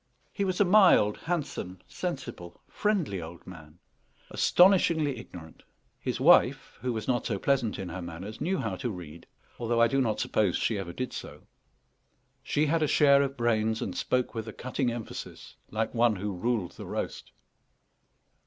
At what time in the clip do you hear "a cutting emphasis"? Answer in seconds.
14.47-15.55